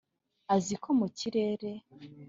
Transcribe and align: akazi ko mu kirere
akazi 0.43 0.73
ko 0.83 0.89
mu 0.99 1.07
kirere 1.17 1.71